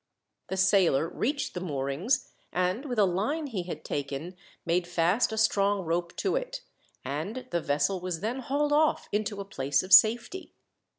[0.47, 4.35] The sailor reached the moorings, and, with a line he had taken,
[4.65, 6.61] made fast a strong rope to it,
[7.05, 10.53] and the vessel was then hauled off into a place of safety.